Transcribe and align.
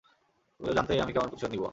তুমি 0.59 0.67
তো 0.69 0.73
জানতেই 0.73 0.99
আমি 0.99 1.11
কেমন 1.13 1.27
প্রতিশোধ 1.27 1.51
নিব। 1.51 1.63